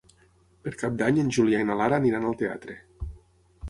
[0.67, 2.83] Per Cap d'Any en Julià i na Lara aniran al teatre.